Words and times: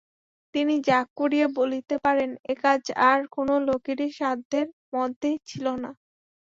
তিনি 0.55 0.75
জাঁক 0.87 1.07
করিয়া 1.19 1.47
বলিতে 1.57 1.95
পারেন 2.05 2.29
এ 2.45 2.63
কাজ 2.63 2.81
আর-কোনো 3.09 3.53
লোকেরই 3.67 4.09
সাধ্যের 4.19 4.65
মধ্যেই 4.93 5.37
ছিল 5.49 5.65
না। 5.83 5.91